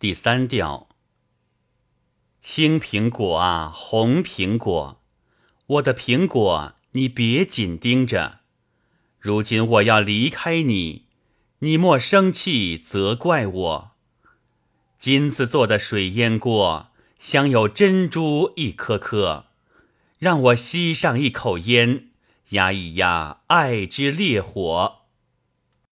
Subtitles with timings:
[0.00, 0.90] 第三调
[2.40, 5.02] 青苹果啊红苹果。
[5.66, 8.38] 我的苹果你别紧盯着。
[9.18, 11.06] 如今我要离开你
[11.58, 13.90] 你莫生气责怪我。
[15.00, 19.46] 金子做的水烟锅镶有珍珠一颗颗
[20.20, 22.10] 让我吸上一口烟
[22.50, 25.07] 压一压爱之烈火。